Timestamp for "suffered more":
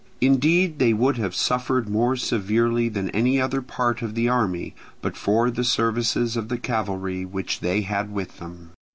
1.35-2.15